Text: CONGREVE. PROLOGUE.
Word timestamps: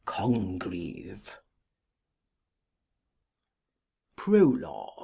CONGREVE. 0.05 1.31
PROLOGUE. 4.15 4.93